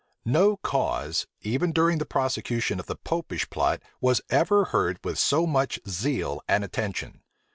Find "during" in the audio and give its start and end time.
1.71-1.99